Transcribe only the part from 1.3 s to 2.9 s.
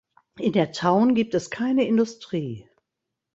es keine Industrie.